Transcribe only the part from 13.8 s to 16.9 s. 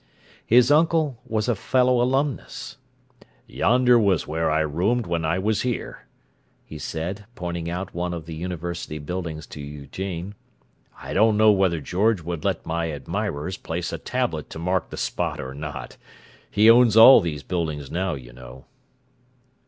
a tablet to mark the spot, or not. He